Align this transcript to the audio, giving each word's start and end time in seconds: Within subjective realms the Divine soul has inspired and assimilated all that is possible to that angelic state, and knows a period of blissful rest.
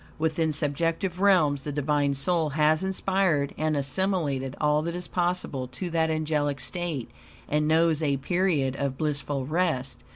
Within 0.17 0.51
subjective 0.51 1.21
realms 1.21 1.63
the 1.63 1.71
Divine 1.71 2.15
soul 2.15 2.49
has 2.57 2.83
inspired 2.83 3.53
and 3.55 3.77
assimilated 3.77 4.55
all 4.59 4.81
that 4.81 4.95
is 4.95 5.07
possible 5.07 5.67
to 5.67 5.91
that 5.91 6.09
angelic 6.09 6.59
state, 6.59 7.11
and 7.47 7.67
knows 7.67 8.01
a 8.01 8.17
period 8.17 8.75
of 8.77 8.97
blissful 8.97 9.45
rest. 9.45 9.99